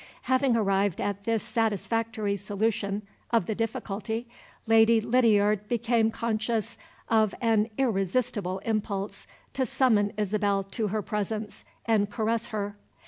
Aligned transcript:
Having 0.23 0.55
arrived 0.57 0.99
at 0.99 1.25
this 1.25 1.43
satisfactory 1.43 2.35
solution 2.35 3.03
of 3.29 3.45
the 3.45 3.53
difficulty, 3.53 4.25
Lady 4.65 4.99
Lydiard 4.99 5.67
became 5.67 6.09
conscious 6.09 6.75
of 7.07 7.35
an 7.39 7.69
irresistible 7.77 8.57
impulse 8.65 9.27
to 9.53 9.63
summon 9.63 10.11
Isabel 10.17 10.63
to 10.63 10.87
her 10.87 11.03
presence 11.03 11.65
and 11.85 12.09
caress 12.09 12.47
her. 12.47 12.75